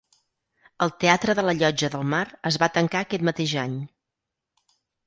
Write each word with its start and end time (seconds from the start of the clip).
El 0.85 0.93
teatre 1.03 1.35
de 1.41 1.45
la 1.49 1.55
Llotja 1.59 1.91
del 1.97 2.09
Mar 2.17 2.25
es 2.53 2.59
va 2.65 2.73
tancar 2.79 3.05
aquest 3.07 3.29
mateix 3.31 3.57
any. 3.67 3.79